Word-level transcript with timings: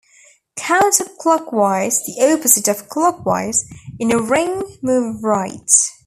Counter-clockwise- 0.55 2.01
the 2.07 2.33
opposite 2.33 2.67
of 2.67 2.89
clockwise- 2.89 3.65
in 3.99 4.11
a 4.11 4.17
ring, 4.19 4.63
move 4.81 5.23
right. 5.23 5.69